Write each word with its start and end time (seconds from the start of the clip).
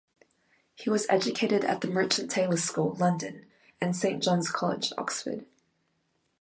He 0.73 0.89
was 0.89 1.05
educated 1.09 1.63
at 1.63 1.81
the 1.81 1.87
Merchant 1.87 2.31
Taylors' 2.31 2.63
School, 2.63 2.95
London 2.95 3.45
and 3.79 3.95
Saint 3.95 4.23
John's 4.23 4.49
College, 4.49 4.91
Oxford. 4.97 5.45